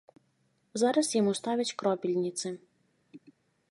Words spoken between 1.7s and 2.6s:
кропельніцы.